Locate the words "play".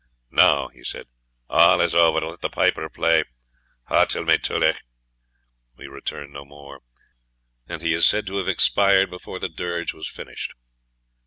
2.89-3.23